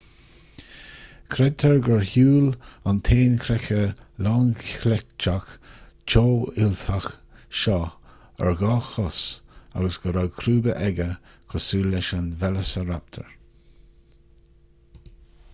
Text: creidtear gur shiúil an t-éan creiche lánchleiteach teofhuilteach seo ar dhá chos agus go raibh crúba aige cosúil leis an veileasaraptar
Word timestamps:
creidtear 1.33 1.75
gur 1.87 2.05
shiúil 2.11 2.47
an 2.91 3.01
t-éan 3.09 3.35
creiche 3.43 3.81
lánchleiteach 4.27 5.51
teofhuilteach 6.15 7.07
seo 7.65 7.77
ar 8.47 8.57
dhá 8.63 8.73
chos 8.89 9.19
agus 9.69 10.01
go 10.07 10.15
raibh 10.19 10.35
crúba 10.41 10.77
aige 10.89 11.09
cosúil 11.55 11.93
leis 11.97 12.13
an 12.23 12.35
veileasaraptar 12.45 13.31